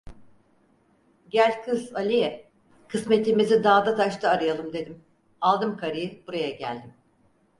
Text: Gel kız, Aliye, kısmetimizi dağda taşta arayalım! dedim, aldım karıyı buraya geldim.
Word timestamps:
Gel 1.29 1.63
kız, 1.63 1.95
Aliye, 1.95 2.51
kısmetimizi 2.87 3.63
dağda 3.63 3.95
taşta 3.95 4.29
arayalım! 4.29 4.73
dedim, 4.73 5.03
aldım 5.41 5.77
karıyı 5.77 6.27
buraya 6.27 6.49
geldim. 6.49 6.93